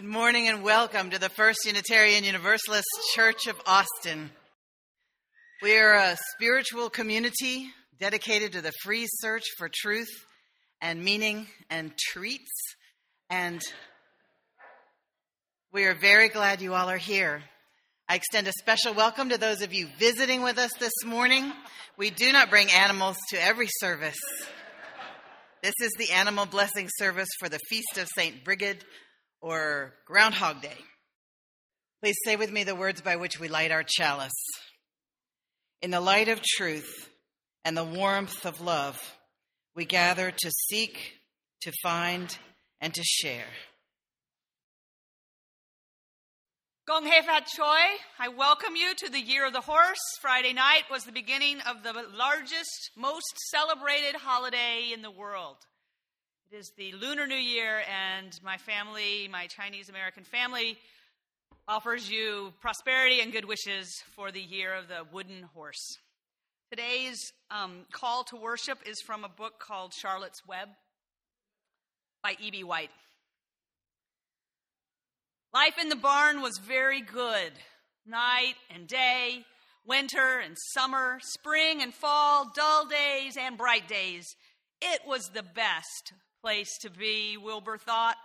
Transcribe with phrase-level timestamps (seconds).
[0.00, 4.30] Good morning and welcome to the First Unitarian Universalist Church of Austin.
[5.60, 7.68] We are a spiritual community
[7.98, 10.08] dedicated to the free search for truth
[10.80, 12.50] and meaning and treats.
[13.28, 13.60] And
[15.70, 17.42] we are very glad you all are here.
[18.08, 21.52] I extend a special welcome to those of you visiting with us this morning.
[21.98, 24.16] We do not bring animals to every service.
[25.62, 28.42] This is the animal blessing service for the Feast of St.
[28.46, 28.82] Brigid
[29.40, 30.76] or Groundhog Day.
[32.02, 34.32] Please say with me the words by which we light our chalice.
[35.82, 37.10] In the light of truth
[37.64, 38.98] and the warmth of love,
[39.74, 41.14] we gather to seek,
[41.62, 42.36] to find,
[42.80, 43.48] and to share.
[46.86, 50.00] Gong Hei Fat Choi, I welcome you to the Year of the Horse.
[50.20, 55.56] Friday night was the beginning of the largest, most celebrated holiday in the world.
[56.52, 60.78] It is the Lunar New Year, and my family, my Chinese American family,
[61.68, 65.98] offers you prosperity and good wishes for the year of the wooden horse.
[66.68, 70.70] Today's um, call to worship is from a book called Charlotte's Web
[72.20, 72.64] by E.B.
[72.64, 72.90] White.
[75.54, 77.52] Life in the barn was very good.
[78.04, 79.44] Night and day,
[79.86, 84.26] winter and summer, spring and fall, dull days and bright days.
[84.82, 86.12] It was the best
[86.42, 88.16] place to be, Wilbur thought.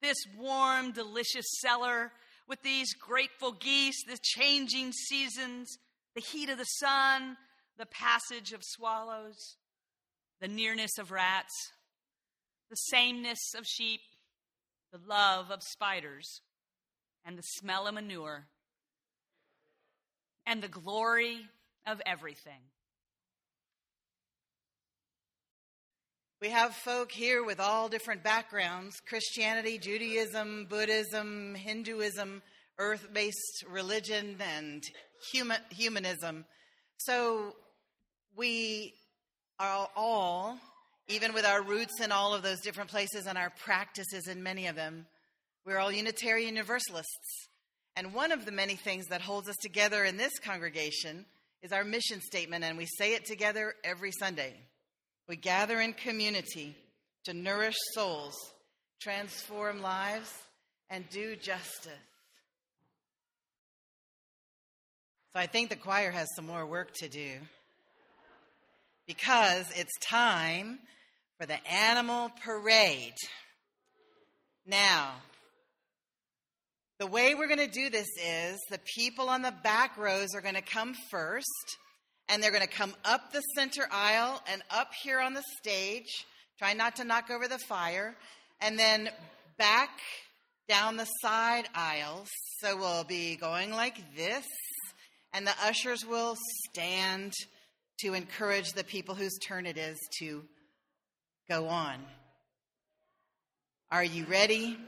[0.00, 2.12] This warm, delicious cellar
[2.48, 5.78] with these grateful geese, the changing seasons,
[6.14, 7.36] the heat of the sun,
[7.78, 9.56] the passage of swallows,
[10.40, 11.52] the nearness of rats,
[12.70, 14.00] the sameness of sheep,
[14.92, 16.40] the love of spiders,
[17.24, 18.46] and the smell of manure,
[20.46, 21.46] and the glory
[21.86, 22.62] of everything.
[26.40, 32.40] We have folk here with all different backgrounds Christianity, Judaism, Buddhism, Hinduism,
[32.78, 34.82] earth based religion, and
[35.30, 36.46] human, humanism.
[36.96, 37.56] So
[38.34, 38.94] we
[39.58, 40.58] are all,
[41.08, 44.66] even with our roots in all of those different places and our practices in many
[44.66, 45.04] of them,
[45.66, 47.48] we're all Unitarian Universalists.
[47.96, 51.26] And one of the many things that holds us together in this congregation
[51.62, 54.54] is our mission statement, and we say it together every Sunday.
[55.30, 56.74] We gather in community
[57.22, 58.34] to nourish souls,
[59.00, 60.28] transform lives,
[60.90, 61.92] and do justice.
[65.32, 67.34] So I think the choir has some more work to do
[69.06, 70.80] because it's time
[71.38, 73.14] for the animal parade.
[74.66, 75.12] Now,
[76.98, 80.40] the way we're going to do this is the people on the back rows are
[80.40, 81.46] going to come first
[82.30, 86.26] and they're going to come up the center aisle and up here on the stage.
[86.58, 88.14] Try not to knock over the fire.
[88.60, 89.10] And then
[89.58, 89.90] back
[90.68, 92.28] down the side aisles.
[92.60, 94.46] So we'll be going like this.
[95.32, 96.36] And the ushers will
[96.68, 97.32] stand
[98.00, 100.44] to encourage the people whose turn it is to
[101.48, 101.96] go on.
[103.90, 104.78] Are you ready?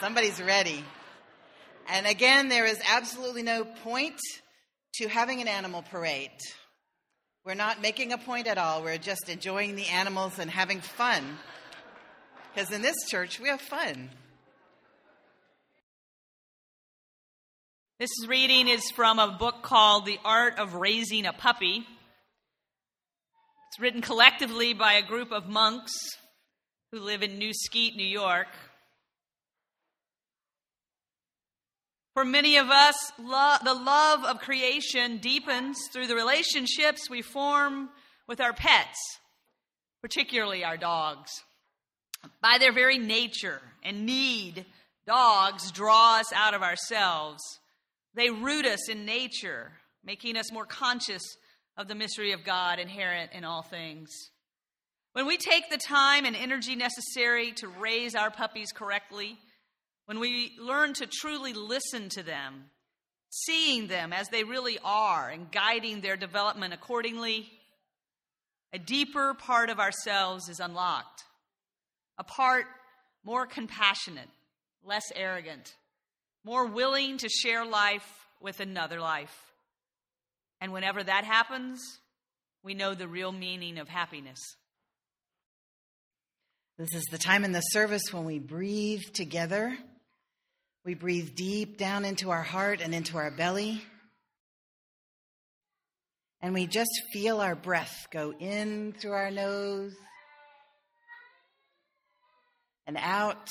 [0.00, 0.84] Somebody's ready.
[1.88, 4.20] And again, there is absolutely no point
[4.96, 6.30] to having an animal parade.
[7.44, 8.82] We're not making a point at all.
[8.82, 11.22] We're just enjoying the animals and having fun.
[12.54, 14.10] Because in this church, we have fun.
[17.98, 21.86] This reading is from a book called The Art of Raising a Puppy.
[23.68, 25.92] It's written collectively by a group of monks
[26.90, 28.48] who live in New Skete, New York.
[32.16, 37.90] For many of us, lo- the love of creation deepens through the relationships we form
[38.26, 38.96] with our pets,
[40.00, 41.30] particularly our dogs.
[42.40, 44.64] By their very nature and need,
[45.06, 47.42] dogs draw us out of ourselves.
[48.14, 49.72] They root us in nature,
[50.02, 51.36] making us more conscious
[51.76, 54.08] of the mystery of God inherent in all things.
[55.12, 59.36] When we take the time and energy necessary to raise our puppies correctly,
[60.06, 62.70] when we learn to truly listen to them,
[63.30, 67.50] seeing them as they really are, and guiding their development accordingly,
[68.72, 71.24] a deeper part of ourselves is unlocked.
[72.18, 72.66] A part
[73.24, 74.28] more compassionate,
[74.84, 75.74] less arrogant,
[76.44, 78.06] more willing to share life
[78.40, 79.34] with another life.
[80.60, 81.80] And whenever that happens,
[82.62, 84.38] we know the real meaning of happiness.
[86.78, 89.76] This is the time in the service when we breathe together
[90.86, 93.82] we breathe deep down into our heart and into our belly.
[96.40, 99.96] And we just feel our breath go in through our nose
[102.86, 103.48] and out,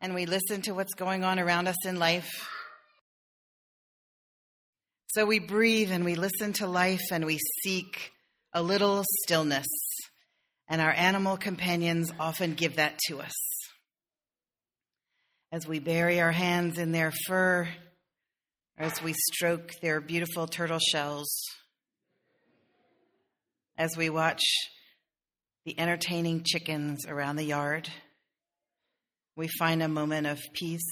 [0.00, 2.30] and we listen to what's going on around us in life.
[5.08, 8.12] So we breathe and we listen to life and we seek
[8.52, 9.66] a little stillness.
[10.68, 13.57] And our animal companions often give that to us.
[15.50, 17.66] As we bury our hands in their fur,
[18.76, 21.34] as we stroke their beautiful turtle shells,
[23.78, 24.42] as we watch
[25.64, 27.88] the entertaining chickens around the yard,
[29.36, 30.86] we find a moment of peace.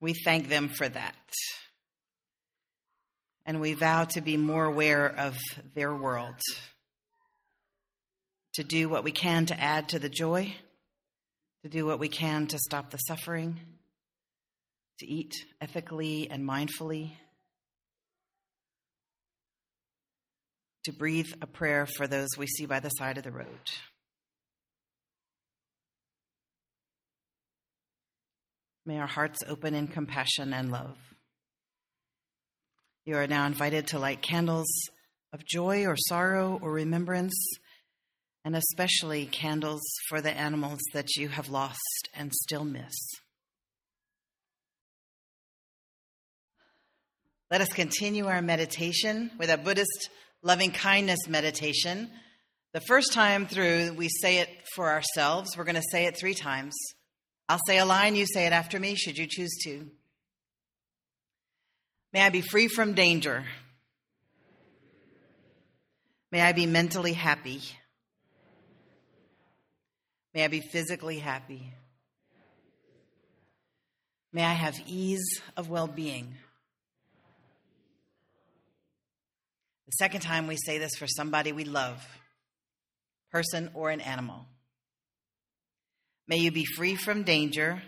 [0.00, 1.16] We thank them for that.
[3.44, 5.36] And we vow to be more aware of
[5.74, 6.38] their world,
[8.54, 10.54] to do what we can to add to the joy,
[11.68, 13.60] to do what we can to stop the suffering,
[14.98, 17.12] to eat ethically and mindfully,
[20.84, 23.46] to breathe a prayer for those we see by the side of the road.
[28.86, 30.96] May our hearts open in compassion and love.
[33.04, 34.68] You are now invited to light candles
[35.34, 37.34] of joy or sorrow or remembrance,
[38.44, 42.96] and especially candles for the animals that you have lost and still miss.
[47.50, 50.10] Let us continue our meditation with a Buddhist
[50.42, 52.10] loving kindness meditation.
[52.72, 55.56] The first time through, we say it for ourselves.
[55.56, 56.74] We're going to say it three times.
[57.48, 59.86] I'll say a line, you say it after me, should you choose to.
[62.12, 63.44] May I be free from danger.
[66.30, 67.62] May I be mentally happy.
[70.34, 71.72] May I be physically happy.
[74.32, 76.34] May I have ease of well being.
[79.86, 82.06] The second time we say this for somebody we love,
[83.32, 84.44] person or an animal.
[86.26, 87.82] May you be free from danger.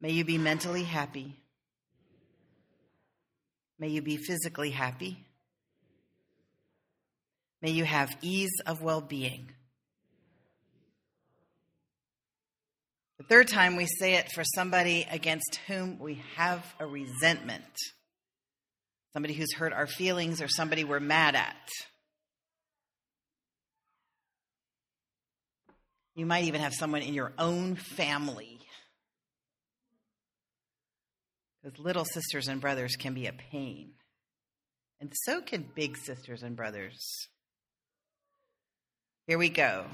[0.00, 1.36] May you be mentally happy.
[3.78, 5.24] May you be physically happy.
[7.62, 9.50] May you have ease of well being.
[13.18, 17.64] The third time we say it for somebody against whom we have a resentment,
[19.12, 21.68] somebody who's hurt our feelings or somebody we're mad at.
[26.14, 28.60] You might even have someone in your own family.
[31.62, 33.94] Because little sisters and brothers can be a pain.
[35.00, 37.28] And so can big sisters and brothers.
[39.26, 39.86] Here we go.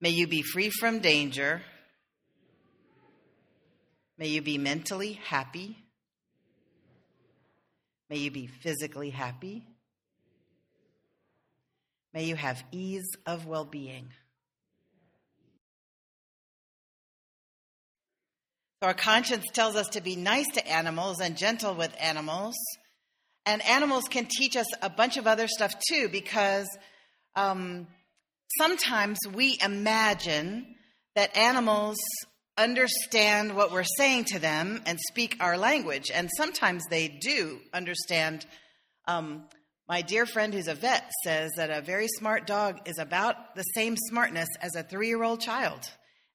[0.00, 1.62] May you be free from danger.
[4.20, 5.78] May you be mentally happy.
[8.10, 9.64] May you be physically happy.
[12.12, 14.10] May you have ease of well being.
[18.82, 22.56] So our conscience tells us to be nice to animals and gentle with animals.
[23.46, 26.68] And animals can teach us a bunch of other stuff too, because
[27.36, 27.86] um,
[28.58, 30.74] sometimes we imagine
[31.14, 31.96] that animals
[32.60, 36.10] understand what we're saying to them and speak our language.
[36.12, 38.46] And sometimes they do understand.
[39.06, 39.44] Um,
[39.88, 43.62] my dear friend who's a vet says that a very smart dog is about the
[43.62, 45.80] same smartness as a three year old child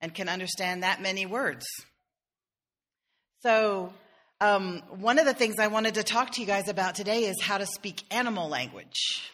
[0.00, 1.64] and can understand that many words.
[3.42, 3.92] So,
[4.40, 7.40] um, one of the things I wanted to talk to you guys about today is
[7.40, 9.30] how to speak animal language.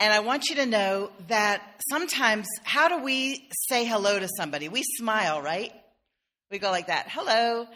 [0.00, 4.70] And I want you to know that sometimes, how do we say hello to somebody?
[4.70, 5.72] We smile, right?
[6.50, 7.66] We go like that, hello.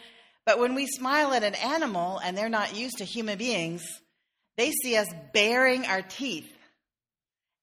[0.43, 3.83] But when we smile at an animal and they're not used to human beings,
[4.57, 6.51] they see us baring our teeth.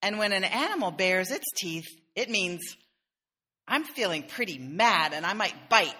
[0.01, 2.61] And when an animal bares its teeth, it means
[3.67, 5.91] I'm feeling pretty mad and I might bite.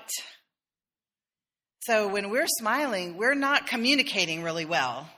[1.81, 5.09] So when we're smiling, we're not communicating really well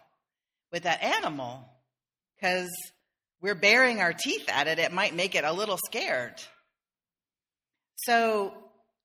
[0.71, 1.63] with that animal
[2.35, 2.69] because
[3.41, 4.79] we're baring our teeth at it.
[4.79, 6.41] It might make it a little scared.
[7.95, 8.53] So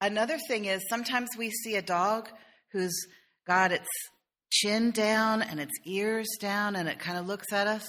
[0.01, 2.29] another thing is sometimes we see a dog
[2.73, 2.95] who's
[3.47, 3.89] got its
[4.51, 7.89] chin down and its ears down and it kind of looks at us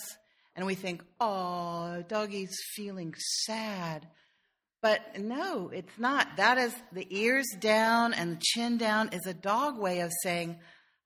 [0.55, 3.13] and we think, oh, doggy's feeling
[3.45, 4.07] sad.
[4.81, 6.37] But no, it's not.
[6.37, 10.59] That is the ears down and the chin down is a dog way of saying,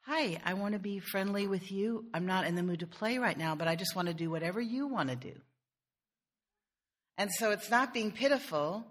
[0.08, 2.06] Hi, I want to be friendly with you.
[2.14, 4.30] I'm not in the mood to play right now, but I just want to do
[4.30, 5.34] whatever you want to do.
[7.18, 8.86] And so it's not being pitiful.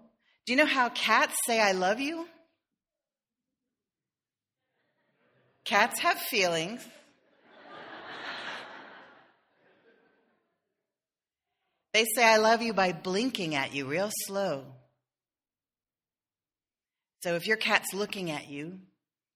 [0.45, 2.27] Do you know how cats say, I love you?
[5.63, 6.85] Cats have feelings.
[11.93, 14.65] They say, I love you by blinking at you real slow.
[17.23, 18.79] So if your cat's looking at you,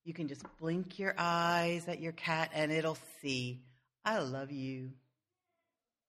[0.04, 3.62] you can just blink your eyes at your cat and it'll see,
[4.06, 4.92] I love you.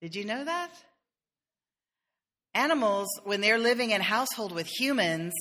[0.00, 0.70] Did you know that?
[2.54, 5.34] Animals, when they're living in household with humans,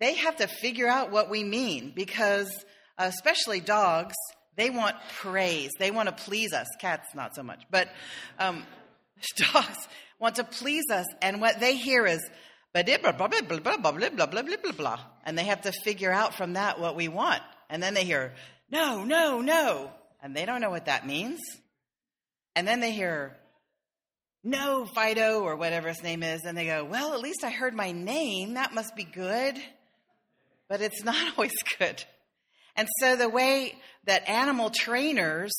[0.00, 2.48] they have to figure out what we mean because,
[2.98, 4.14] especially dogs,
[4.56, 5.70] they want praise.
[5.78, 6.68] They want to please us.
[6.80, 7.62] Cats, not so much.
[7.70, 7.88] But
[8.38, 8.64] um,
[9.52, 11.06] dogs want to please us.
[11.22, 12.20] And what they hear is,
[12.72, 15.00] blah, blah, blah, blah, blah, blah, blah, blah, blah, blah, blah.
[15.24, 17.42] And they have to figure out from that what we want.
[17.70, 18.34] And then they hear,
[18.70, 19.90] no, no, no.
[20.22, 21.40] And they don't know what that means.
[22.56, 23.36] And then they hear,
[24.42, 26.42] no, Fido, or whatever his name is.
[26.44, 28.54] And they go, well, at least I heard my name.
[28.54, 29.56] That must be good.
[30.68, 32.02] But it's not always good.
[32.76, 33.74] And so the way
[34.06, 35.54] that animal trainers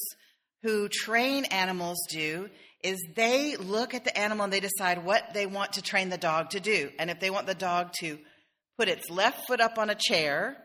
[0.63, 2.49] who train animals do
[2.83, 6.17] is they look at the animal and they decide what they want to train the
[6.17, 6.91] dog to do.
[6.99, 8.19] And if they want the dog to
[8.77, 10.57] put its left foot up on a chair,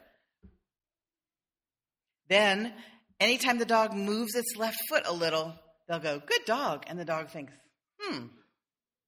[2.30, 2.72] then
[3.18, 5.54] anytime the dog moves its left foot a little,
[5.88, 6.84] they'll go, Good dog.
[6.87, 7.52] And the dog thinks,
[8.00, 8.26] Hmm,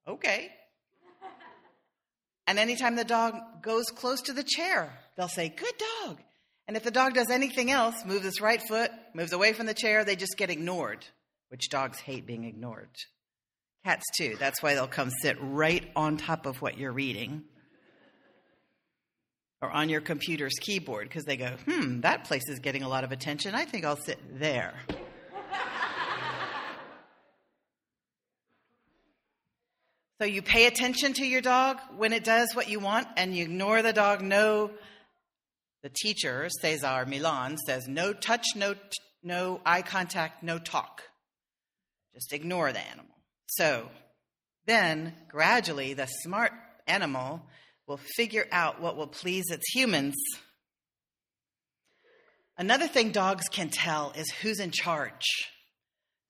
[0.07, 0.51] okay.
[2.47, 6.19] And anytime the dog goes close to the chair, they'll say, Good dog.
[6.69, 9.75] And if the dog does anything else, moves its right foot, moves away from the
[9.75, 11.07] chair, they just get ignored,
[11.49, 12.91] which dogs hate being ignored.
[13.85, 14.37] Cats, too.
[14.39, 17.45] That's why they'll come sit right on top of what you're reading
[19.63, 23.05] or on your computer's keyboard because they go, hmm, that place is getting a lot
[23.05, 23.55] of attention.
[23.55, 24.75] I think I'll sit there.
[30.21, 33.45] so you pay attention to your dog when it does what you want and you
[33.45, 34.21] ignore the dog.
[34.21, 34.73] No,
[35.83, 38.75] the teacher, Cesar Millan, says no touch, no,
[39.23, 41.03] no eye contact, no talk.
[42.15, 43.07] Just ignore the animal.
[43.47, 43.89] So
[44.67, 46.53] then, gradually, the smart
[46.89, 47.43] animal
[47.87, 50.15] will figure out what will please its humans.
[52.57, 55.25] Another thing dogs can tell is who's in charge.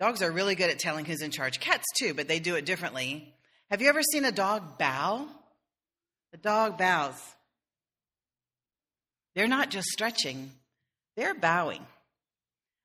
[0.00, 1.60] Dogs are really good at telling who's in charge.
[1.60, 3.34] Cats too, but they do it differently.
[3.70, 5.28] Have you ever seen a dog bow?
[6.32, 7.14] The dog bows.
[9.34, 10.50] They're not just stretching,
[11.16, 11.86] they're bowing.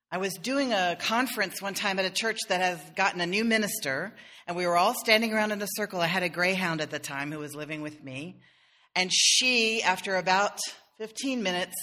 [0.10, 3.44] I was doing a conference one time at a church that has gotten a new
[3.44, 4.14] minister,
[4.48, 6.00] and we were all standing around in a circle.
[6.00, 8.40] I had a greyhound at the time who was living with me.
[8.98, 10.58] And she, after about
[10.98, 11.76] 15 minutes,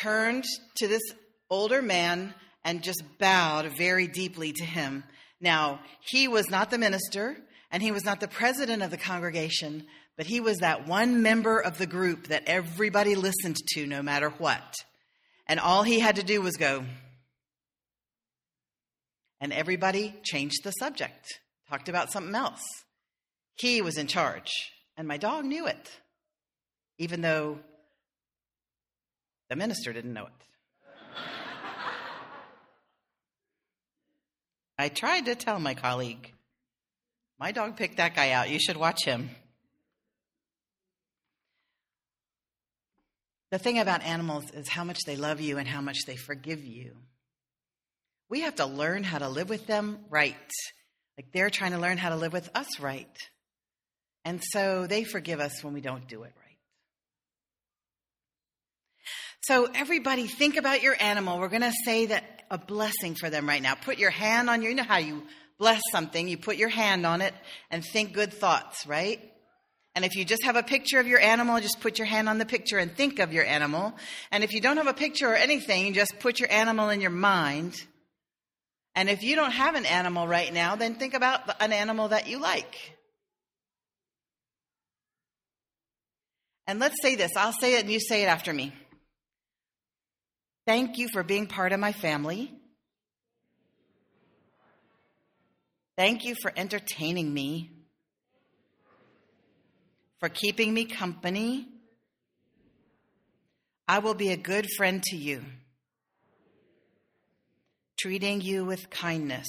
[0.00, 0.44] turned
[0.76, 1.02] to this
[1.50, 2.32] older man
[2.64, 5.04] and just bowed very deeply to him.
[5.42, 7.36] Now, he was not the minister,
[7.70, 11.60] and he was not the president of the congregation, but he was that one member
[11.60, 14.74] of the group that everybody listened to no matter what.
[15.46, 16.86] And all he had to do was go,
[19.38, 22.64] and everybody changed the subject, talked about something else.
[23.56, 24.50] He was in charge,
[24.96, 25.90] and my dog knew it,
[26.98, 27.58] even though
[29.48, 30.32] the minister didn't know it.
[34.78, 36.32] I tried to tell my colleague,
[37.38, 38.50] my dog picked that guy out.
[38.50, 39.30] You should watch him.
[43.50, 46.64] The thing about animals is how much they love you and how much they forgive
[46.64, 46.96] you.
[48.28, 50.34] We have to learn how to live with them right.
[51.16, 53.16] Like they're trying to learn how to live with us right.
[54.24, 56.45] And so they forgive us when we don't do it right.
[59.46, 61.38] So, everybody, think about your animal.
[61.38, 63.74] We're going to say that a blessing for them right now.
[63.74, 65.22] Put your hand on your, you know how you
[65.58, 67.34] bless something, you put your hand on it
[67.70, 69.20] and think good thoughts, right?
[69.94, 72.38] And if you just have a picture of your animal, just put your hand on
[72.38, 73.94] the picture and think of your animal.
[74.30, 77.10] And if you don't have a picture or anything, just put your animal in your
[77.10, 77.74] mind
[78.96, 82.28] and if you don't have an animal right now, then think about an animal that
[82.28, 82.96] you like.
[86.66, 88.72] And let's say this I'll say it and you say it after me.
[90.66, 92.52] Thank you for being part of my family.
[95.96, 97.70] Thank you for entertaining me,
[100.18, 101.68] for keeping me company.
[103.88, 105.42] I will be a good friend to you
[107.98, 109.46] treating you with kindness.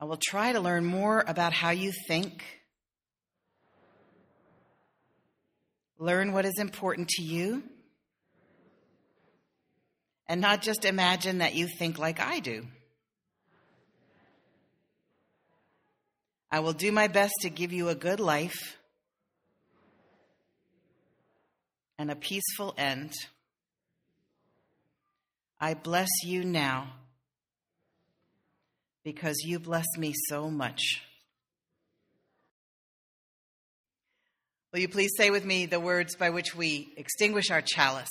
[0.00, 2.42] I will try to learn more about how you think,
[5.98, 7.62] learn what is important to you,
[10.26, 12.66] and not just imagine that you think like I do.
[16.50, 18.76] I will do my best to give you a good life
[21.98, 23.12] and a peaceful end.
[25.60, 26.92] I bless you now.
[29.04, 31.02] because you bless me so much.
[34.72, 38.08] Will you please say with me the words by which we extinguish our chalice?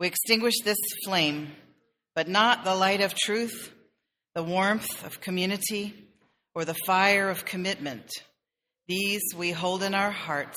[0.00, 1.52] We extinguish this flame,
[2.14, 3.70] but not the light of truth,
[4.34, 6.08] the warmth of community,
[6.54, 8.10] or the fire of commitment.
[8.88, 10.56] These we hold in our hearts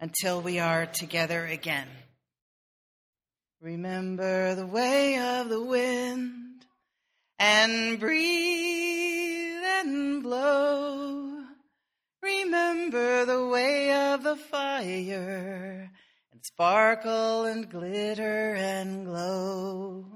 [0.00, 1.86] until we are together again.
[3.60, 6.64] Remember the way of the wind
[7.38, 11.42] and breathe and blow.
[12.22, 15.90] Remember the way of the fire
[16.38, 20.06] and sparkle and glitter and glow.